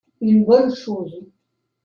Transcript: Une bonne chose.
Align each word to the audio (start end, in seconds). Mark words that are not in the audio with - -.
Une 0.19 0.45
bonne 0.45 0.73
chose. 0.73 1.27